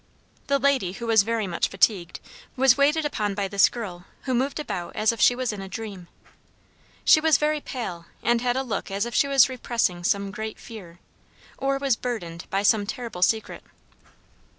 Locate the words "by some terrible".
12.49-13.21